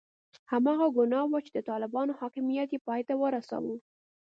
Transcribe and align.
هماغه 0.51 0.87
ګناه 0.97 1.25
وه 1.31 1.39
چې 1.45 1.51
د 1.57 1.59
طالبانو 1.69 2.17
حاکمیت 2.19 2.69
یې 2.73 2.79
پای 2.87 3.01
ته 3.07 3.13
ورساوه. 3.21 3.75